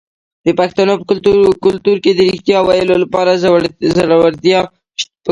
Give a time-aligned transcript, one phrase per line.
[0.45, 1.05] د پښتنو په
[1.65, 3.39] کلتور کې د ریښتیا ویلو لپاره
[3.97, 4.67] زړورتیا پکار
[5.23, 5.29] ده.